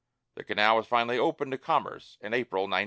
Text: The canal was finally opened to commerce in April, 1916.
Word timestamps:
The 0.35 0.43
canal 0.43 0.77
was 0.77 0.87
finally 0.87 1.19
opened 1.19 1.51
to 1.51 1.57
commerce 1.59 2.17
in 2.21 2.33
April, 2.33 2.63
1916. 2.63 2.79